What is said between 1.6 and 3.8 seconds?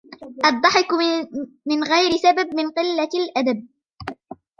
من غير سبب من قلة الأدب.